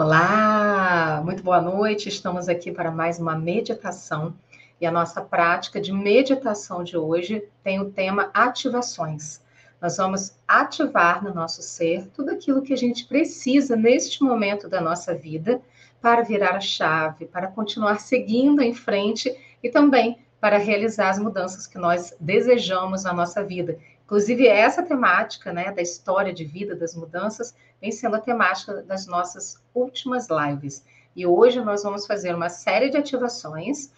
[0.00, 2.08] Olá, muito boa noite.
[2.08, 4.32] Estamos aqui para mais uma meditação
[4.80, 9.42] e a nossa prática de meditação de hoje tem o tema ativações.
[9.82, 14.80] Nós vamos ativar no nosso ser tudo aquilo que a gente precisa neste momento da
[14.80, 15.60] nossa vida
[16.00, 21.66] para virar a chave, para continuar seguindo em frente e também para realizar as mudanças
[21.66, 23.76] que nós desejamos na nossa vida.
[24.08, 29.06] Inclusive, essa temática né, da história de vida, das mudanças, vem sendo a temática das
[29.06, 30.82] nossas últimas lives.
[31.14, 33.92] E hoje nós vamos fazer uma série de ativações,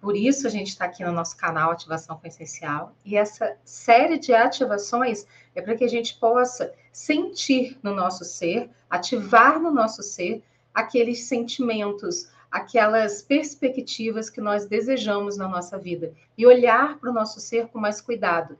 [0.00, 2.94] por isso a gente está aqui no nosso canal Ativação com Essencial.
[3.04, 8.70] E essa série de ativações é para que a gente possa sentir no nosso ser,
[8.88, 16.46] ativar no nosso ser aqueles sentimentos, aquelas perspectivas que nós desejamos na nossa vida e
[16.46, 18.56] olhar para o nosso ser com mais cuidado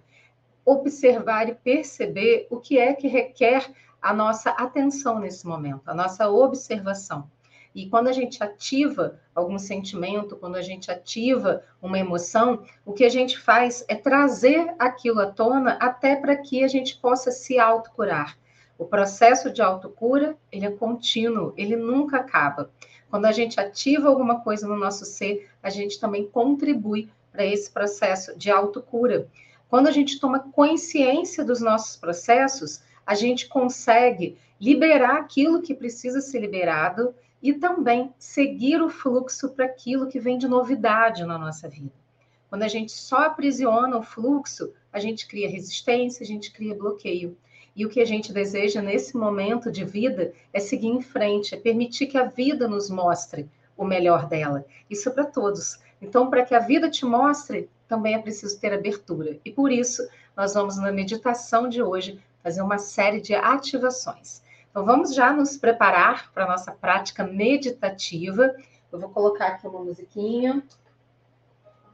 [0.66, 6.28] observar e perceber o que é que requer a nossa atenção nesse momento, a nossa
[6.28, 7.30] observação.
[7.74, 13.04] E quando a gente ativa algum sentimento, quando a gente ativa uma emoção, o que
[13.04, 17.58] a gente faz é trazer aquilo à tona até para que a gente possa se
[17.58, 18.36] autocurar.
[18.78, 22.70] O processo de autocura, ele é contínuo, ele nunca acaba.
[23.10, 27.70] Quando a gente ativa alguma coisa no nosso ser, a gente também contribui para esse
[27.70, 29.28] processo de autocura.
[29.68, 36.20] Quando a gente toma consciência dos nossos processos, a gente consegue liberar aquilo que precisa
[36.20, 41.68] ser liberado e também seguir o fluxo para aquilo que vem de novidade na nossa
[41.68, 41.92] vida.
[42.48, 47.36] Quando a gente só aprisiona o fluxo, a gente cria resistência, a gente cria bloqueio.
[47.74, 51.58] E o que a gente deseja nesse momento de vida é seguir em frente, é
[51.58, 54.64] permitir que a vida nos mostre o melhor dela.
[54.88, 55.78] Isso é para todos.
[56.00, 59.38] Então, para que a vida te mostre, também é preciso ter abertura.
[59.44, 60.06] E por isso,
[60.36, 64.42] nós vamos na meditação de hoje fazer uma série de ativações.
[64.70, 68.54] Então, vamos já nos preparar para a nossa prática meditativa.
[68.92, 70.62] Eu vou colocar aqui uma musiquinha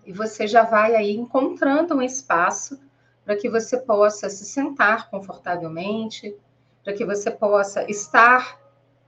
[0.05, 2.81] e você já vai aí encontrando um espaço
[3.25, 6.37] para que você possa se sentar confortavelmente,
[6.83, 8.61] para que você possa estar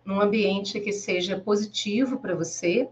[0.05, 2.89] num ambiente que seja positivo para você.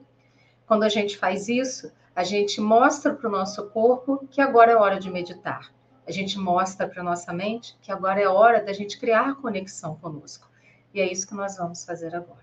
[0.66, 4.76] Quando a gente faz isso, a gente mostra para o nosso corpo que agora é
[4.76, 5.72] hora de meditar.
[6.06, 9.94] A gente mostra para a nossa mente que agora é hora da gente criar conexão
[9.96, 10.50] conosco.
[10.92, 12.42] E é isso que nós vamos fazer agora.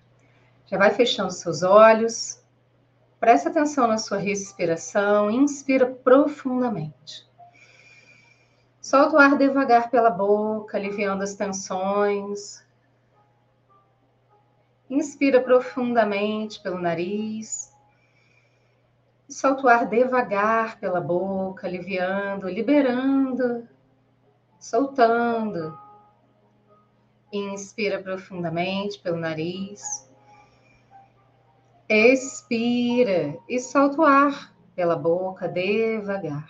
[0.66, 2.42] Já vai fechando seus olhos.
[3.20, 5.30] Presta atenção na sua respiração.
[5.30, 7.28] Inspira profundamente.
[8.82, 12.64] Solta o ar devagar pela boca, aliviando as tensões.
[14.90, 17.69] Inspira profundamente pelo nariz.
[19.30, 23.68] Solta o ar devagar pela boca, aliviando, liberando,
[24.60, 25.78] soltando.
[27.32, 30.10] Inspira profundamente pelo nariz.
[31.88, 36.50] Expira e solta o ar pela boca devagar.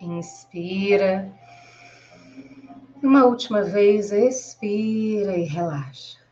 [0.00, 1.30] Inspira.
[3.02, 6.25] Uma última vez, expira e relaxa.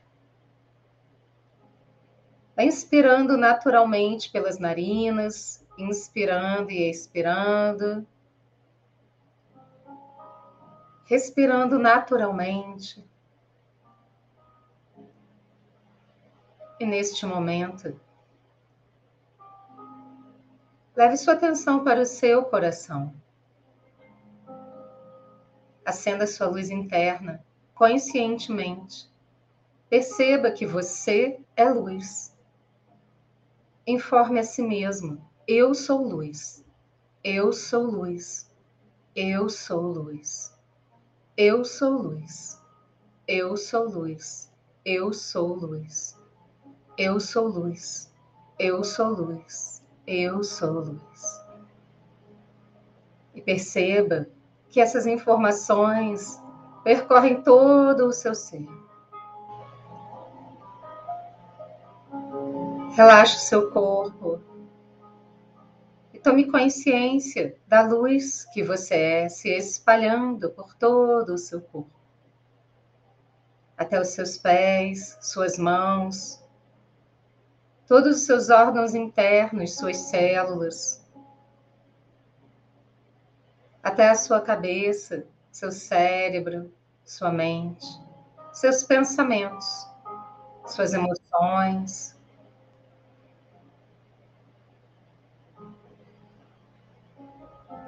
[2.56, 8.06] Inspirando naturalmente pelas narinas, inspirando e expirando.
[11.04, 13.04] Respirando naturalmente.
[16.78, 18.00] E neste momento,
[20.94, 23.14] leve sua atenção para o seu coração.
[25.84, 27.44] Acenda sua luz interna
[27.74, 29.10] conscientemente.
[29.90, 32.33] Perceba que você é luz.
[33.86, 36.64] Informe a si mesmo: eu sou luz.
[37.22, 38.50] Eu sou luz.
[39.14, 40.58] Eu sou luz.
[41.36, 42.58] Eu sou luz.
[43.28, 44.50] Eu sou luz.
[44.86, 46.18] Eu sou luz.
[46.96, 48.10] Eu sou luz.
[48.58, 49.82] Eu sou luz.
[50.06, 51.44] Eu sou luz.
[53.34, 54.26] E perceba
[54.70, 56.40] que essas informações
[56.82, 58.66] percorrem todo o seu ser.
[62.94, 64.40] Relaxe seu corpo.
[66.12, 71.90] E tome consciência da luz que você é se espalhando por todo o seu corpo.
[73.76, 76.40] Até os seus pés, suas mãos,
[77.88, 81.04] todos os seus órgãos internos, suas células,
[83.82, 86.72] até a sua cabeça, seu cérebro,
[87.04, 87.84] sua mente,
[88.52, 89.66] seus pensamentos,
[90.64, 92.13] suas emoções,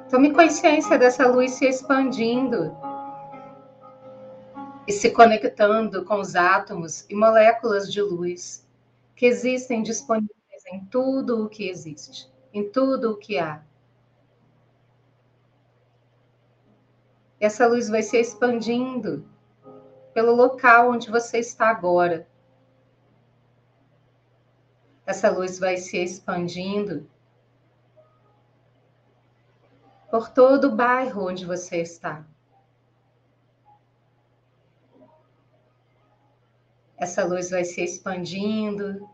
[0.09, 2.77] Tome consciência dessa luz se expandindo
[4.87, 8.65] e se conectando com os átomos e moléculas de luz
[9.17, 13.65] que existem disponíveis em tudo o que existe, em tudo o que há.
[17.41, 19.29] Essa luz vai se expandindo
[20.15, 22.29] pelo local onde você está agora.
[25.05, 27.11] Essa luz vai se expandindo
[30.11, 32.25] por todo o bairro onde você está.
[36.97, 39.09] Essa luz vai se expandindo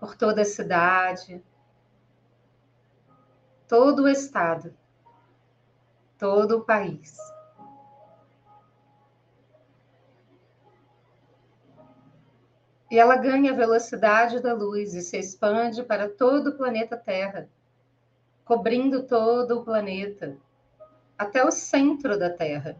[0.00, 1.42] por toda a cidade,
[3.68, 4.76] todo o estado,
[6.18, 7.16] todo o país.
[12.90, 17.48] E ela ganha a velocidade da luz e se expande para todo o planeta Terra,
[18.44, 20.36] cobrindo todo o planeta,
[21.16, 22.76] até o centro da Terra,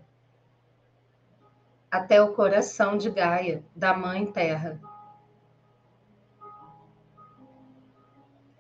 [1.90, 4.80] até o coração de Gaia, da Mãe Terra.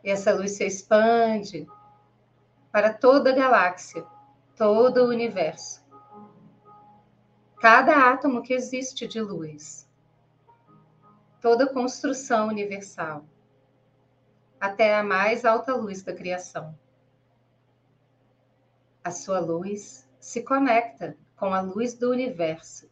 [0.02, 1.66] E essa luz se expande
[2.70, 4.04] para toda a galáxia,
[4.56, 5.84] todo o universo.
[7.60, 9.84] Cada átomo que existe de luz
[11.44, 13.22] toda construção universal,
[14.58, 16.74] até a mais alta luz da criação.
[19.04, 22.90] A sua luz se conecta com a luz do universo,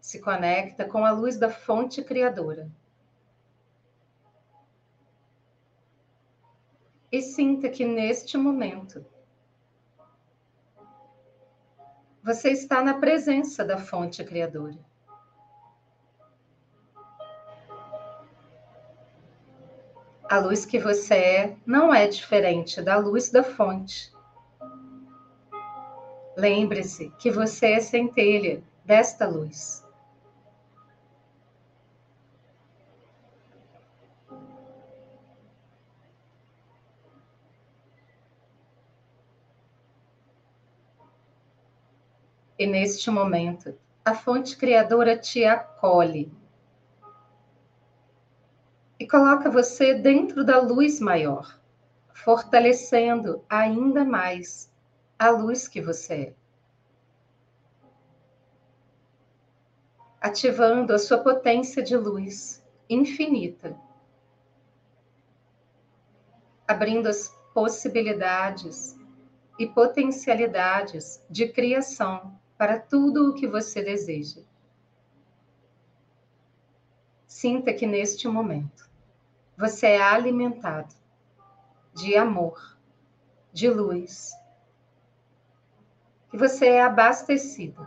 [0.00, 2.70] se conecta com a luz da fonte criadora.
[7.10, 9.04] E sinta que neste momento
[12.22, 14.78] você está na presença da fonte criadora.
[20.22, 24.12] A luz que você é não é diferente da luz da fonte.
[26.36, 29.84] Lembre-se que você é centelha desta luz.
[42.58, 43.74] E neste momento,
[44.04, 46.30] a fonte criadora te acolhe
[48.98, 51.58] e coloca você dentro da luz maior,
[52.12, 54.70] fortalecendo ainda mais
[55.20, 56.34] a luz que você é.
[60.18, 63.78] Ativando a sua potência de luz infinita.
[66.66, 68.98] Abrindo as possibilidades
[69.58, 74.40] e potencialidades de criação para tudo o que você deseja.
[77.26, 78.88] Sinta que neste momento
[79.54, 80.94] você é alimentado
[81.92, 82.78] de amor,
[83.52, 84.39] de luz,
[86.30, 87.86] que você é abastecido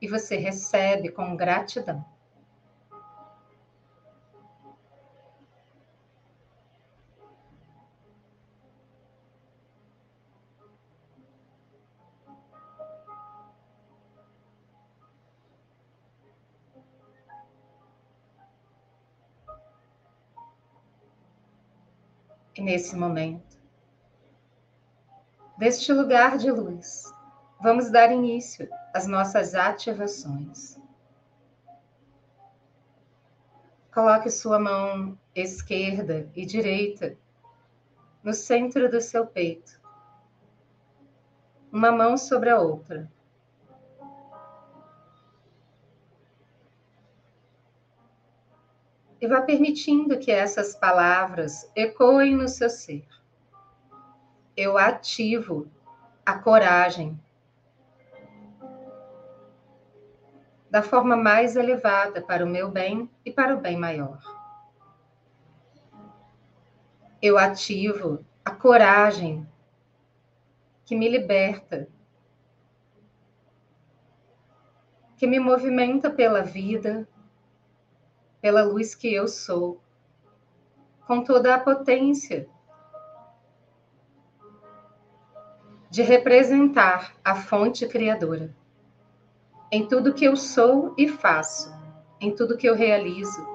[0.00, 2.04] e você recebe com gratidão.
[22.56, 23.53] E nesse momento,
[25.56, 27.12] deste lugar de luz,
[27.60, 30.78] vamos dar início às nossas ativações.
[33.92, 37.16] Coloque sua mão esquerda e direita
[38.22, 39.80] no centro do seu peito,
[41.70, 43.10] uma mão sobre a outra.
[49.24, 53.06] e vá permitindo que essas palavras ecoem no seu ser.
[54.56, 55.66] Eu ativo
[56.24, 57.20] a coragem
[60.70, 64.20] da forma mais elevada para o meu bem e para o bem maior.
[67.20, 69.44] Eu ativo a coragem
[70.84, 71.88] que me liberta,
[75.16, 77.08] que me movimenta pela vida,
[78.40, 79.80] pela luz que eu sou,
[81.06, 82.48] com toda a potência
[85.94, 88.52] de representar a fonte criadora
[89.70, 91.72] em tudo que eu sou e faço,
[92.20, 93.46] em tudo que eu realizo.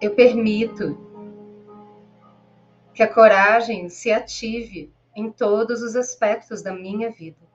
[0.00, 0.96] Eu permito
[2.94, 7.46] que a coragem se ative em todos os aspectos da minha vida.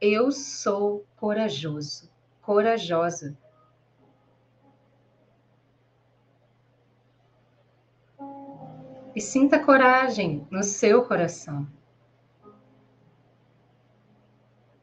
[0.00, 3.36] Eu sou corajoso corajosa.
[9.14, 11.68] E sinta coragem no seu coração.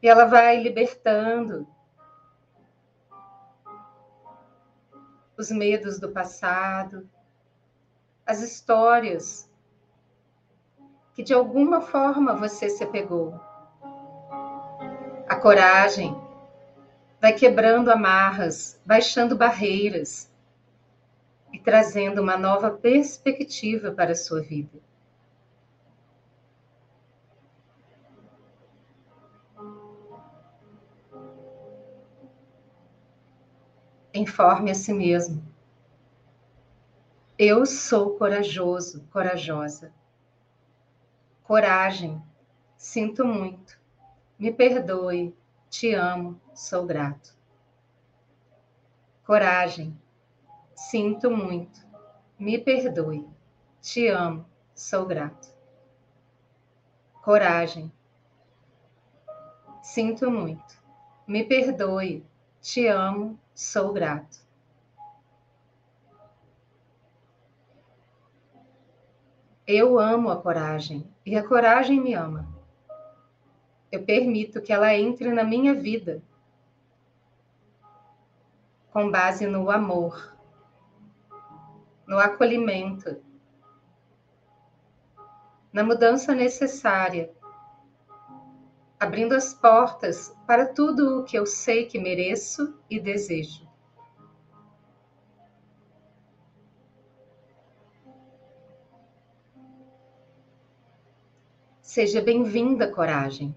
[0.02, 1.68] E ela vai libertando
[5.38, 7.10] os medos do passado,
[8.26, 9.52] as histórias
[11.14, 13.38] que de alguma forma você se apegou.
[15.28, 16.16] A coragem
[17.20, 20.31] vai quebrando amarras, baixando barreiras
[21.64, 24.80] trazendo uma nova perspectiva para a sua vida.
[34.14, 35.42] Informe a si mesmo.
[37.38, 39.94] Eu sou corajoso, corajosa.
[41.44, 42.22] Coragem.
[42.78, 43.80] Sinto muito.
[44.38, 45.36] Me perdoe.
[45.70, 46.40] Te amo.
[46.54, 47.34] Sou grato.
[49.24, 49.98] Coragem.
[50.90, 51.80] Sinto muito.
[52.40, 53.30] Me perdoe.
[53.80, 54.46] Te amo.
[54.74, 55.54] Sou grato.
[57.22, 57.92] Coragem.
[59.84, 60.76] Sinto muito.
[61.28, 62.26] Me perdoe.
[62.60, 63.40] Te amo.
[63.54, 64.40] Sou grato.
[69.68, 72.50] Eu amo a coragem e a coragem me ama.
[73.92, 76.24] Eu permito que ela entre na minha vida
[78.92, 80.32] com base no amor,
[82.12, 83.24] no acolhimento,
[85.72, 87.32] na mudança necessária,
[89.00, 93.66] abrindo as portas para tudo o que eu sei que mereço e desejo.
[101.82, 103.56] Seja bem-vinda, coragem.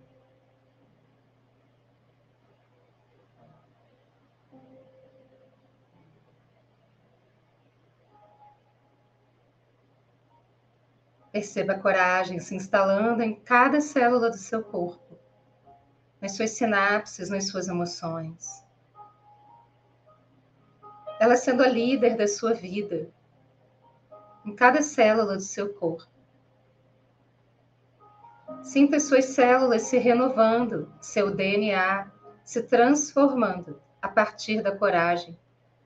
[11.34, 15.18] Perceba a coragem se instalando em cada célula do seu corpo,
[16.20, 18.64] nas suas sinapses, nas suas emoções.
[21.18, 23.10] Ela sendo a líder da sua vida,
[24.46, 26.08] em cada célula do seu corpo.
[28.62, 32.12] Sinta suas células se renovando, seu DNA
[32.44, 35.36] se transformando a partir da coragem,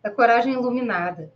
[0.02, 1.33] da coragem iluminada.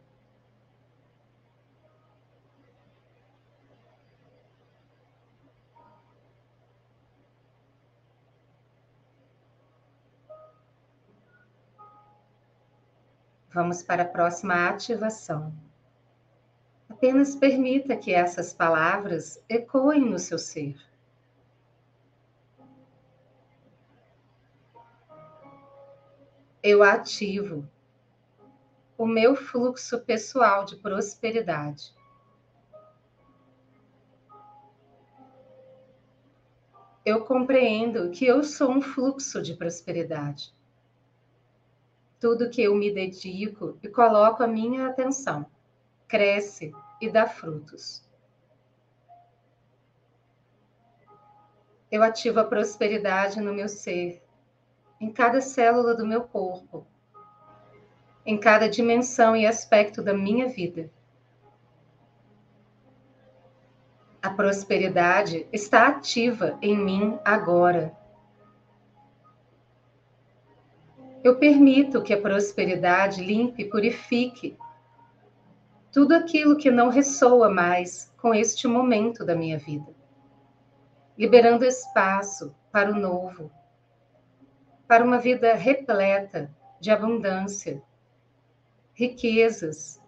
[13.53, 15.53] Vamos para a próxima ativação.
[16.89, 20.77] Apenas permita que essas palavras ecoem no seu ser.
[26.63, 27.69] eu ativo
[28.97, 31.93] o meu fluxo pessoal de prosperidade.
[37.05, 40.55] Eu compreendo que eu sou um fluxo de prosperidade.
[42.23, 45.45] Tudo que eu me dedico e coloco a minha atenção
[46.07, 48.09] cresce e dá frutos.
[51.91, 54.23] Eu ativo a prosperidade no meu ser
[55.01, 56.87] em cada célula do meu corpo,
[58.25, 60.89] em cada dimensão e aspecto da minha vida.
[64.23, 68.01] A prosperidade está ativa em mim agora.
[71.23, 74.57] Eu permito que a prosperidade limpe e purifique
[75.93, 79.95] tudo aquilo que não ressoa mais com este momento da minha vida,
[81.17, 83.51] liberando espaço para o novo
[84.93, 87.83] para uma vida repleta de abundância,
[88.93, 89.99] riquezas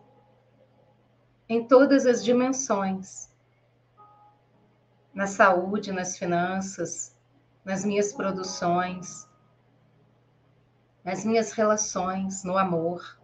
[1.48, 3.32] em todas as dimensões
[5.14, 7.16] na saúde, nas finanças,
[7.64, 9.23] nas minhas produções,
[11.04, 13.20] nas minhas relações, no amor,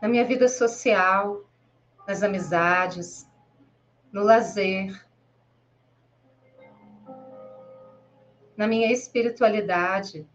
[0.00, 1.44] na minha vida social,
[2.06, 3.28] nas amizades,
[4.10, 5.04] no lazer,
[8.56, 10.26] na minha espiritualidade,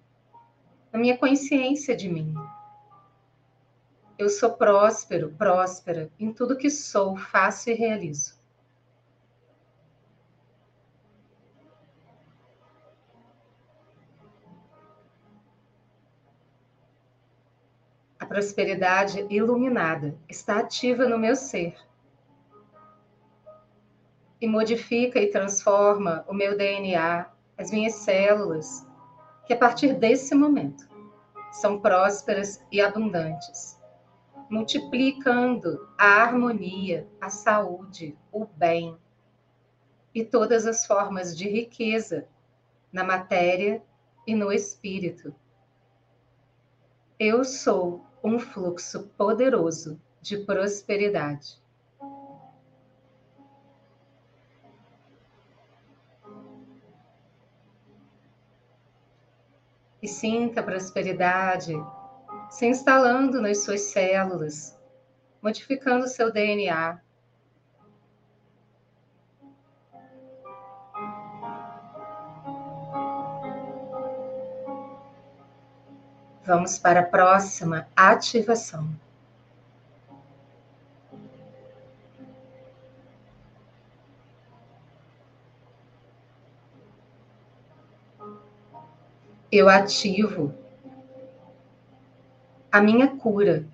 [0.91, 2.33] na minha consciência de mim.
[4.17, 8.40] Eu sou próspero, próspera em tudo que sou, faço e realizo.
[18.31, 21.75] Prosperidade iluminada está ativa no meu ser
[24.39, 28.87] e modifica e transforma o meu DNA, as minhas células,
[29.45, 30.87] que a partir desse momento
[31.51, 33.77] são prósperas e abundantes,
[34.49, 38.97] multiplicando a harmonia, a saúde, o bem
[40.15, 42.29] e todas as formas de riqueza
[42.93, 43.83] na matéria
[44.25, 45.35] e no espírito.
[47.19, 51.59] Eu sou um fluxo poderoso de prosperidade.
[60.01, 61.73] E sinta a prosperidade
[62.49, 64.77] se instalando nas suas células,
[65.41, 66.99] modificando seu DNA.
[76.43, 78.89] Vamos para a próxima ativação.
[89.51, 90.53] Eu ativo
[92.71, 93.67] a minha cura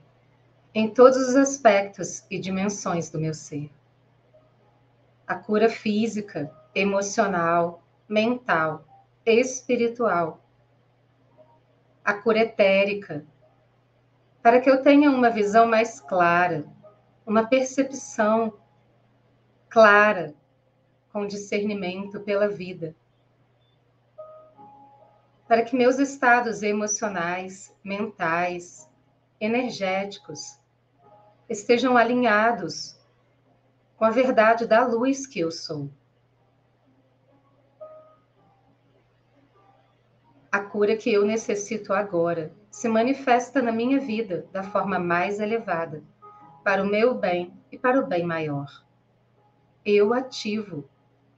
[0.73, 3.69] em todos os aspectos e dimensões do meu ser.
[5.25, 8.83] A cura física, emocional, mental,
[9.25, 10.41] espiritual.
[12.07, 13.25] A cura etérica,
[14.41, 16.65] para que eu tenha uma visão mais clara,
[17.25, 18.57] uma percepção
[19.67, 20.33] clara,
[21.11, 22.95] com discernimento pela vida.
[25.49, 28.89] Para que meus estados emocionais, mentais,
[29.37, 30.57] energéticos
[31.49, 32.97] estejam alinhados
[33.97, 35.89] com a verdade da luz que eu sou.
[40.57, 46.03] A cura que eu necessito agora se manifesta na minha vida da forma mais elevada,
[46.63, 48.83] para o meu bem e para o bem maior.
[49.85, 50.89] Eu ativo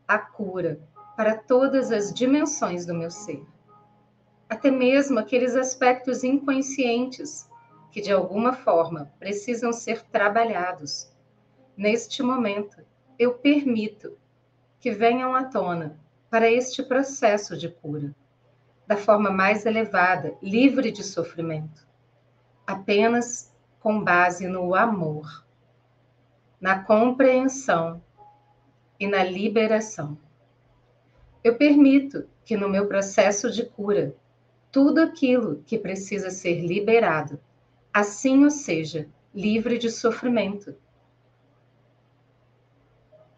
[0.07, 0.79] a cura
[1.17, 3.45] para todas as dimensões do meu ser,
[4.47, 7.45] até mesmo aqueles aspectos inconscientes
[7.91, 11.13] que de alguma forma precisam ser trabalhados.
[11.75, 12.77] Neste momento,
[13.19, 14.17] eu permito
[14.79, 15.99] que venham à tona
[16.29, 18.15] para este processo de cura,
[18.89, 21.87] da forma mais elevada, livre de sofrimento,
[22.65, 25.45] apenas com base no amor,
[26.59, 28.01] na compreensão
[28.99, 30.17] e na liberação.
[31.43, 34.15] Eu permito que no meu processo de cura,
[34.71, 37.39] tudo aquilo que precisa ser liberado
[37.93, 40.75] assim o seja, livre de sofrimento.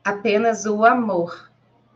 [0.01, 1.51] Apenas o amor,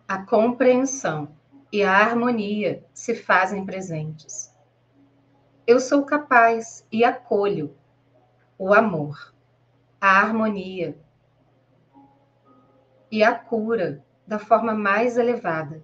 [0.05, 1.29] a compreensão
[1.71, 4.53] e a harmonia se fazem presentes.
[5.67, 7.75] Eu sou capaz e acolho
[8.57, 9.33] o amor,
[9.99, 10.97] a harmonia
[13.11, 15.83] e a cura da forma mais elevada.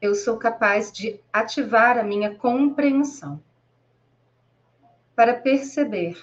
[0.00, 3.42] Eu sou capaz de ativar a minha compreensão
[5.14, 6.22] para perceber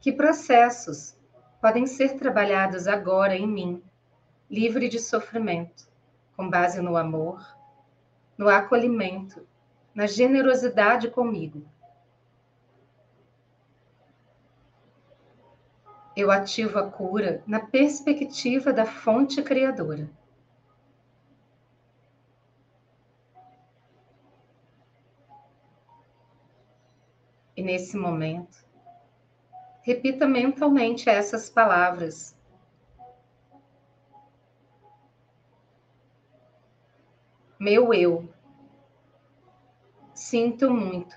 [0.00, 1.16] que processos
[1.62, 3.82] podem ser trabalhados agora em mim,
[4.54, 5.88] livre de sofrimento,
[6.36, 7.44] com base no amor,
[8.38, 9.44] no acolhimento,
[9.92, 11.66] na generosidade comigo.
[16.16, 20.08] Eu ativo a cura na perspectiva da fonte criadora.
[27.56, 28.64] E nesse momento,
[29.82, 32.36] repita mentalmente essas palavras.
[37.64, 38.28] Meu eu,
[40.14, 41.16] sinto muito,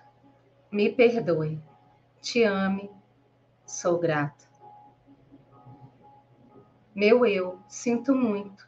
[0.72, 1.62] me perdoe,
[2.22, 2.90] te ame,
[3.66, 4.48] sou grato.
[6.96, 8.66] Meu eu, sinto muito,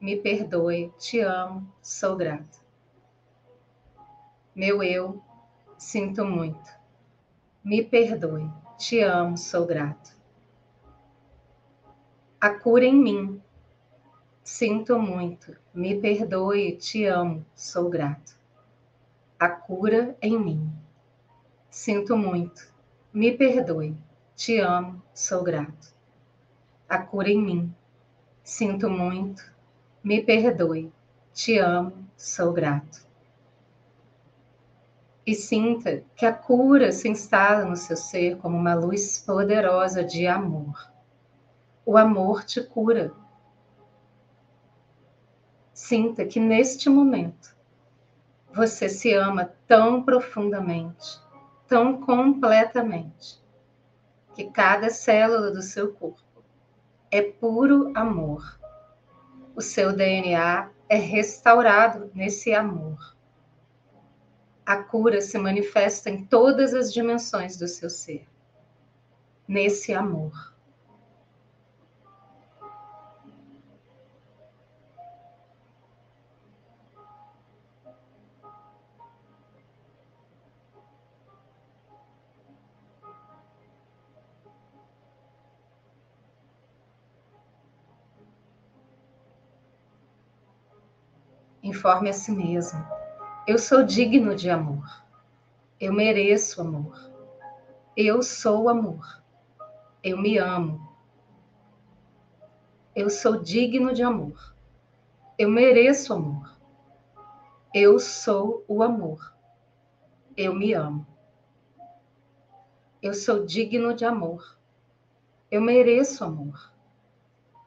[0.00, 2.62] me perdoe, te amo, sou grato.
[4.54, 5.20] Meu eu,
[5.76, 6.70] Sinto muito.
[7.62, 8.50] Me perdoe.
[8.78, 10.16] Te amo, sou grato.
[12.40, 13.43] A cura em mim.
[14.44, 15.56] Sinto muito.
[15.72, 18.38] Me perdoe, te amo, sou grato.
[19.40, 20.70] A cura em mim.
[21.70, 22.72] Sinto muito.
[23.12, 23.96] Me perdoe.
[24.36, 25.94] Te amo, sou grato.
[26.88, 27.74] A cura em mim.
[28.42, 29.50] Sinto muito.
[30.02, 30.92] Me perdoe.
[31.32, 33.04] Te amo, sou grato
[35.26, 40.26] e sinta que a cura se instala no seu ser como uma luz poderosa de
[40.26, 40.92] amor.
[41.86, 43.12] O amor te cura.
[45.86, 47.54] Sinta que neste momento
[48.50, 51.20] você se ama tão profundamente,
[51.68, 53.38] tão completamente,
[54.34, 56.42] que cada célula do seu corpo
[57.10, 58.58] é puro amor.
[59.54, 63.14] O seu DNA é restaurado nesse amor
[64.64, 68.26] a cura se manifesta em todas as dimensões do seu ser,
[69.46, 70.53] nesse amor.
[91.74, 92.86] Informe a si mesmo:
[93.46, 95.04] eu sou digno de amor.
[95.80, 96.96] Eu mereço amor.
[97.96, 99.22] Eu sou amor.
[100.02, 100.88] Eu me amo.
[102.94, 104.54] Eu sou digno de amor.
[105.36, 106.56] Eu mereço amor.
[107.74, 109.34] Eu sou o amor.
[110.36, 111.04] Eu me amo.
[113.02, 114.58] Eu sou digno de amor.
[115.50, 116.72] Eu mereço amor.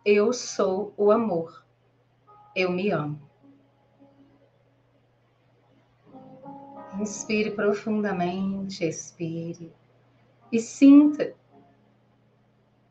[0.05, 1.65] Eu sou o amor.
[2.55, 3.26] Eu me amo.
[6.99, 9.71] Inspire profundamente, expire
[10.51, 11.35] e sinta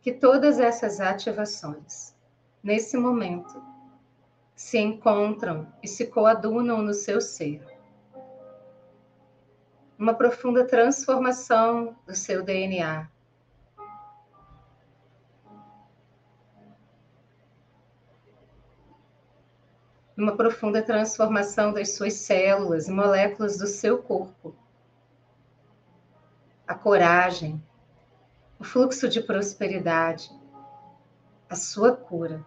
[0.00, 2.14] que todas essas ativações,
[2.62, 3.60] nesse momento,
[4.54, 7.64] se encontram e se coadunam no seu ser.
[9.98, 13.10] Uma profunda transformação do seu DNA
[20.16, 24.54] uma profunda transformação das suas células e moléculas do seu corpo.
[26.66, 27.62] A coragem,
[28.58, 30.30] o fluxo de prosperidade,
[31.50, 32.44] a sua cura,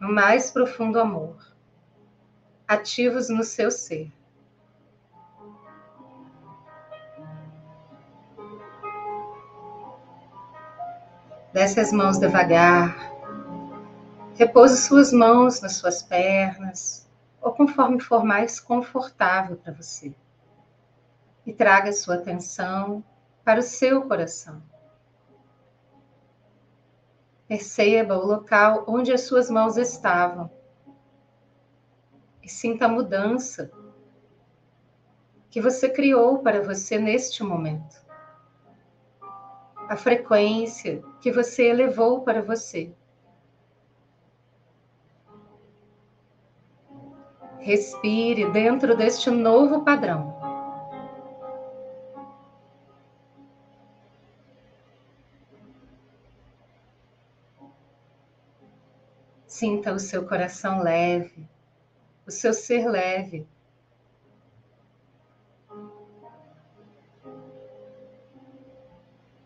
[0.00, 1.36] o mais profundo amor,
[2.68, 4.10] ativos no seu ser.
[11.52, 13.11] Desce as mãos devagar,
[14.42, 17.08] Repouse suas mãos nas suas pernas,
[17.40, 20.12] ou conforme for mais confortável para você.
[21.46, 23.04] E traga sua atenção
[23.44, 24.60] para o seu coração.
[27.46, 30.50] Perceba o local onde as suas mãos estavam
[32.42, 33.70] e sinta a mudança
[35.52, 37.94] que você criou para você neste momento.
[39.88, 42.92] A frequência que você elevou para você.
[47.62, 50.36] Respire dentro deste novo padrão.
[59.46, 61.48] Sinta o seu coração leve,
[62.26, 63.46] o seu ser leve.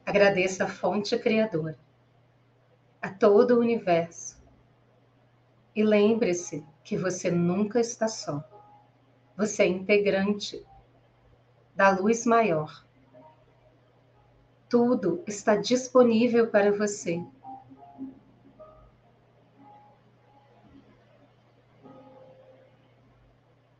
[0.06, 1.76] Agradeça a fonte criadora,
[3.02, 4.35] a todo o universo.
[5.76, 8.42] E lembre-se que você nunca está só.
[9.36, 10.64] Você é integrante
[11.74, 12.82] da luz maior.
[14.70, 17.22] Tudo está disponível para você.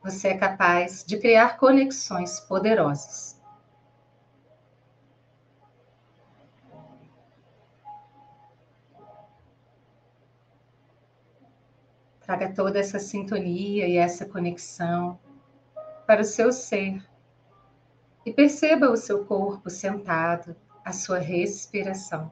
[0.03, 3.36] Você é capaz de criar conexões poderosas.
[12.27, 15.17] Traga toda essa sintonia e essa conexão
[16.05, 17.01] para o seu ser.
[18.25, 22.29] E perceba o seu corpo sentado, a sua respiração.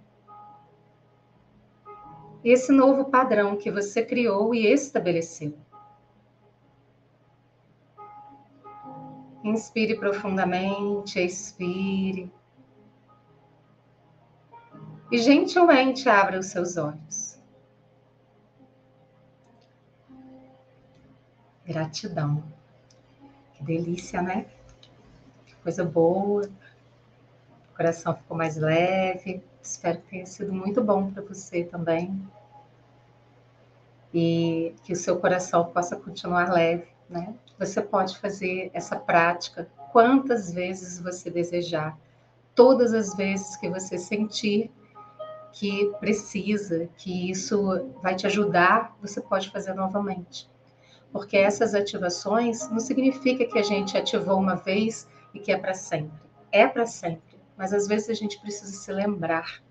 [2.43, 5.57] Esse novo padrão que você criou e estabeleceu.
[9.45, 12.29] Inspire profundamente, expire.
[15.09, 17.24] E gentilmente abra os seus olhos.
[21.75, 22.41] Gratidão.
[23.53, 24.45] Que delícia, né?
[25.45, 26.43] Que coisa boa.
[26.45, 29.43] O coração ficou mais leve.
[29.61, 32.17] Espero que tenha sido muito bom para você também.
[34.13, 37.35] E que o seu coração possa continuar leve, né?
[37.59, 41.97] Você pode fazer essa prática quantas vezes você desejar.
[42.55, 44.71] Todas as vezes que você sentir
[45.51, 50.49] que precisa, que isso vai te ajudar, você pode fazer novamente
[51.11, 55.73] porque essas ativações não significa que a gente ativou uma vez e que é para
[55.73, 56.19] sempre.
[56.51, 59.61] É para sempre, mas às vezes a gente precisa se lembrar,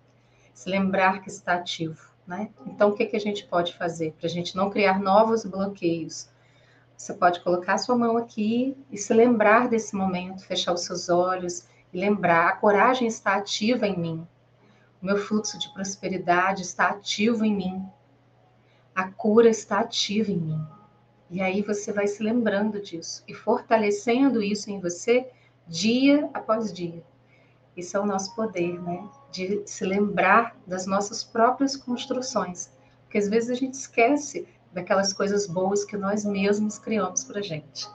[0.53, 2.51] se lembrar que está ativo, né?
[2.67, 6.29] Então, o que, que a gente pode fazer para a gente não criar novos bloqueios?
[6.97, 11.09] Você pode colocar a sua mão aqui e se lembrar desse momento, fechar os seus
[11.09, 14.27] olhos e lembrar: a coragem está ativa em mim,
[15.03, 17.87] o meu fluxo de prosperidade está ativo em mim,
[18.95, 20.67] a cura está ativa em mim.
[21.35, 25.29] E aí você vai se lembrando disso e fortalecendo isso em você
[25.67, 27.03] dia após dia.
[27.77, 29.05] Isso é o nosso poder, né?
[29.33, 32.71] De se lembrar das nossas próprias construções.
[33.03, 37.89] Porque às vezes a gente esquece daquelas coisas boas que nós mesmos criamos para gente.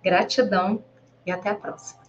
[0.00, 0.84] Gratidão
[1.26, 1.99] e até a próxima.